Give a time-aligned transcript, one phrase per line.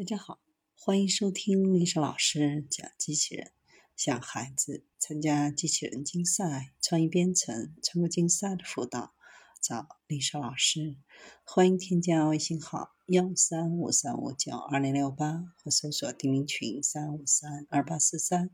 [0.00, 0.40] 大家好，
[0.78, 3.52] 欢迎收听丽莎老师讲机器人。
[3.94, 9.12] 想孩子参加机器人竞赛、创意编程、创客竞赛的辅导，
[9.60, 10.96] 找丽莎老师。
[11.44, 18.48] 欢迎添加微信号幺三五三五九二零六八，或搜索钉钉群三五三二八四三。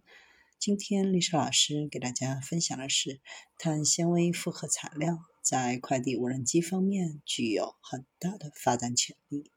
[0.59, 3.21] 今天丽莎老师给大家分享的是
[3.57, 9.53] 碳纤维复合材料在快递无人机方面具有很大的发展潜力。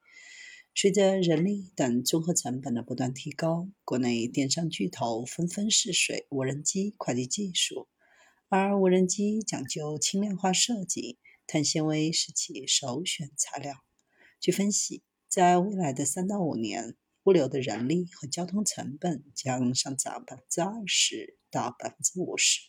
[0.82, 7.90] 随着人力等综合成本的不断提高，国内电商巨头纷纷试水无人机快递技术，
[8.48, 13.76] 而无人机讲究轻量化设计，碳纤维是其首选材料。
[14.40, 22.62] 据分析，在未来的三到五年，物流的人力和交通成本将上涨百分之二十到百分之五十，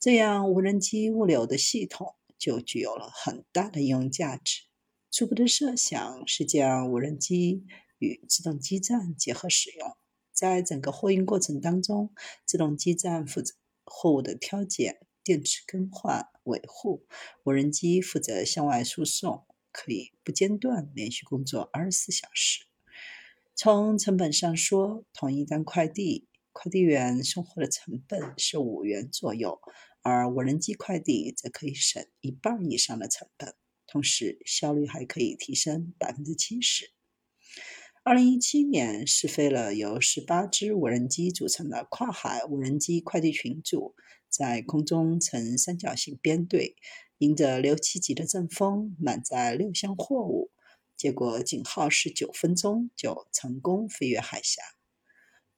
[0.00, 4.64] 这样无人机物流的系统就具有了很大的应用价值。
[5.12, 7.66] 初步的设想是将无人机
[7.98, 9.94] 与自动基站结合使用，
[10.32, 12.14] 在整个货运过程当中，
[12.46, 17.04] 自动基站负责货物的挑拣、电池更换、维护，
[17.44, 22.64] 无人机负责向外输送，可以不间断连续工作二十四小时。
[23.54, 29.60] 从成本上说，同一单快递，快递员送货的成本是五元左右，
[30.00, 33.54] 而无人机快递则可以省一半以上的成本。
[33.92, 36.92] 同时，效率还可以提升百分之七十。
[38.02, 43.94] 二零一七年试飞了由十八只无人机组成的跨海无人机快递群组，
[44.30, 46.74] 在空中呈三角形编队，
[47.18, 50.50] 迎着六七级的阵风，满载六箱货物，
[50.96, 54.62] 结果仅耗时九分钟就成功飞越海峡。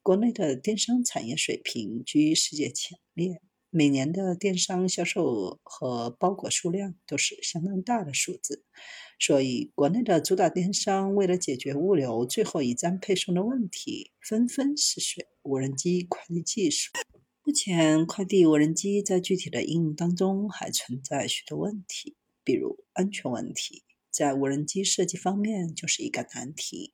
[0.01, 3.41] 国内的电商产业水平居世界前列。
[3.77, 8.63] 每年的电商销售额和包裹数量都是相当大的数字，
[9.19, 16.93] 所以国内的主打电商为了解决物流最后一站配送的问题，纷纷试水无人机快递技术。
[17.43, 26.93] 目前，快递无人机在具体的应用当中还存在许多问题，比如安全问题，在无人机设计方面就是一个难题。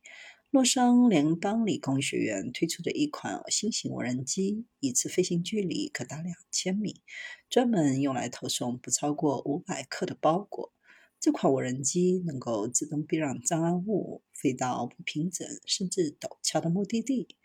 [0.52, 7.02] 洛桑联邦理工学院推出的一款新型无人机，一次飞行距离可达两千米，
[7.50, 10.74] 专门用来投送不超过五百克的包裹。
[11.22, 17.38] 这款无人机能够自动避让障碍物，飞到不平整甚至陡峭的目的地。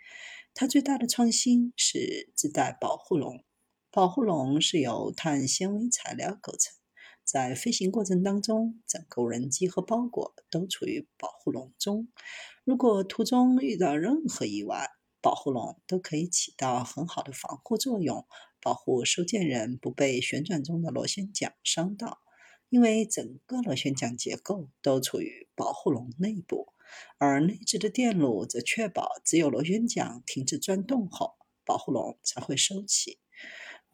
[0.53, 3.45] 它最大的创新是自带保护笼，
[3.93, 6.75] 保护笼是由碳纤维材料构成，
[7.27, 12.07] 在飞行过程当中，整个无人机和包裹都处于保护笼中。
[12.65, 18.25] 如果途中遇到任何意外，保护笼都可以起到很好的防护作用，
[18.63, 22.21] 保护收件人不被旋转中的螺旋桨伤到。
[22.69, 26.73] 因为整个螺旋桨结构都处于保护笼内部，
[27.19, 33.19] 而内置的电路则确保只有螺旋桨停止转动后，保护笼才会收起。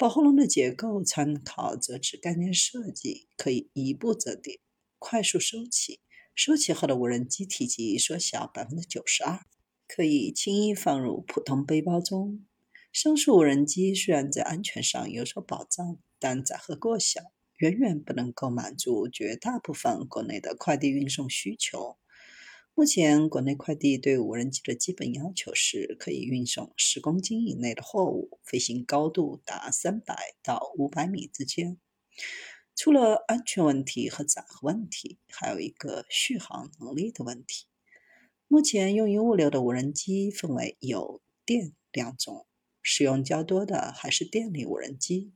[0.03, 4.59] 保护笼的结构参考折纸概念设计，可以一步折叠，
[4.99, 6.01] 快速收起。
[6.35, 9.47] 收起后的无人机体积缩小百分之九十二，
[9.87, 12.45] 可以轻易放入普通背包中。
[12.93, 17.21] 上述无人机虽然在安全上有所保障，但载荷过小，
[17.59, 21.97] 远远不能够满足绝大部分国内的快递运送需求。
[22.75, 31.77] 目前，国内快递对无人机的基本要求是可以运送十公斤以内的货物，飞行高度达三百到五百米之间。
[32.75, 37.67] 除了安全问题和载荷问题，还有一个续航能力的问题。
[38.49, 42.47] 目前用于物流的无人机分为有、电两种，
[42.81, 45.35] 使用较多的还是电力无人机。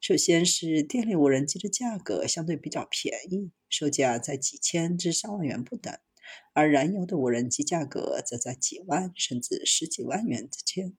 [0.00, 5.98] 首先是电力无人机的价格相对比较便宜，售价在几千至上万元不等，
[6.52, 10.96] 而燃油的无人机价格则在几万甚至十几万元之间。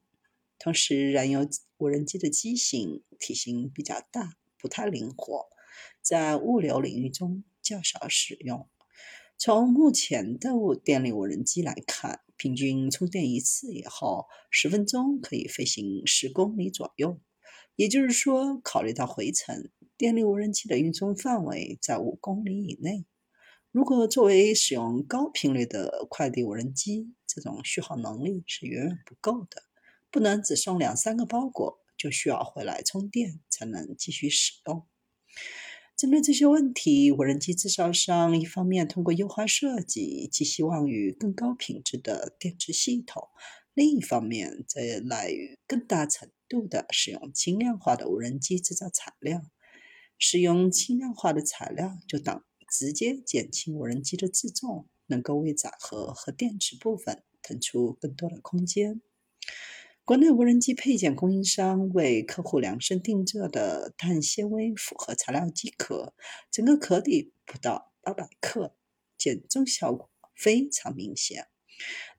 [0.58, 1.48] 同时，燃油
[1.78, 5.48] 无人机的机型体型比较大，不太灵活。
[6.02, 8.68] 在物流领域中较少使用。
[9.38, 10.50] 从目前的
[10.84, 17.22] 电力无人机来看，平均充电一次以后，十分钟可以飞行十公里左右。
[17.78, 23.06] 也就是说，考虑到回程，电力无人机的运送范围在五公里以内。
[23.72, 29.62] 如果作为使用高频率的快递无人机，这种续航能力是远远不够的，
[30.10, 34.88] 不能只送两三个包裹就需要回来充电才能继续使用。
[35.96, 43.26] 针对这些问题，无人机制造商一方面通过优化设计，寄希望于更高品质的电池系统；
[43.76, 49.44] 另一方面，则来于更大程度的使用轻量化的无人机制造材料。
[50.18, 59.02] 使用轻量化的材料，就等直接减轻无人机的自重，能够为载荷和电池部分腾出更多的空间。
[60.06, 66.16] 国内无人机配件供应商为客户量身定制的碳纤维复合材料机壳，
[66.50, 68.76] 整个壳底不到八百克，
[69.18, 71.48] 减重效果非常明显。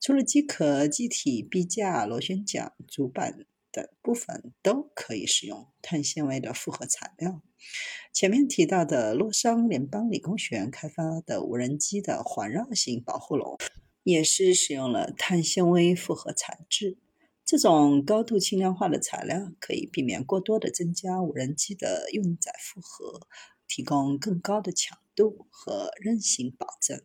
[0.01, 7.43] 除了机壳、机体、臂架、螺旋桨、主板等部分都可以使用碳纤维的复合材料。
[8.13, 13.57] 前面提到的洛桑联邦理工学院开发的无人机的环绕型保护笼，
[14.03, 16.99] 也是使用了碳纤维复合材质。
[17.45, 23.27] 这种高度轻量化的材料可以避免过多的增加无人机的运载负荷，
[23.67, 27.03] 提供更高的强度和韧性保证。